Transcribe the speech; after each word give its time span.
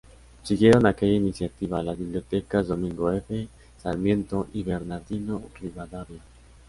Siguieron 0.41 0.87
a 0.87 0.89
aquella 0.89 1.13
iniciativa, 1.13 1.83
las 1.83 1.95
bibliotecas 1.95 2.67
"Domingo 2.69 3.11
F. 3.11 3.47
Sarmiento" 3.77 4.47
y 4.51 4.63
"Bernardino 4.63 5.43
Rivadavia". 5.59 6.23